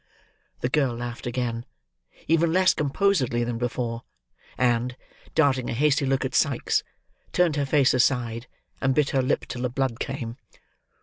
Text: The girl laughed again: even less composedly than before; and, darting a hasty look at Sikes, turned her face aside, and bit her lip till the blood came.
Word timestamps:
The 0.61 0.69
girl 0.69 0.95
laughed 0.95 1.27
again: 1.27 1.63
even 2.27 2.51
less 2.51 2.73
composedly 2.73 3.43
than 3.43 3.59
before; 3.59 4.01
and, 4.57 4.97
darting 5.35 5.69
a 5.69 5.73
hasty 5.75 6.07
look 6.07 6.25
at 6.25 6.33
Sikes, 6.33 6.81
turned 7.33 7.55
her 7.55 7.67
face 7.67 7.93
aside, 7.93 8.47
and 8.81 8.95
bit 8.95 9.11
her 9.11 9.21
lip 9.21 9.45
till 9.47 9.61
the 9.61 9.69
blood 9.69 9.99
came. 9.99 10.37